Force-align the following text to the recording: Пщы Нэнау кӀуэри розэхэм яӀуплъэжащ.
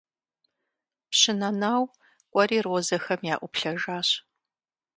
Пщы 1.09 1.31
Нэнау 1.39 1.83
кӀуэри 2.31 2.59
розэхэм 2.65 3.21
яӀуплъэжащ. 3.33 4.09